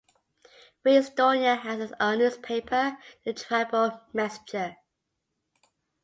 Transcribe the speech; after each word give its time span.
Frestonia 0.83 1.59
had 1.59 1.79
its 1.79 1.93
own 1.99 2.17
newspaper 2.17 2.97
"The 3.23 3.33
Tribal 3.35 4.01
Messenger". 4.13 4.77